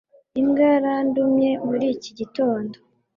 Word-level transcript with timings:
Imbwa 0.39 0.63
yarandumye 0.73 1.49
muri 1.67 1.85
iki 1.95 2.11
gitondo 2.19 2.75